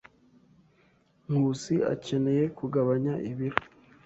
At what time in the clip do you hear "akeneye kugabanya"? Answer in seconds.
1.93-3.13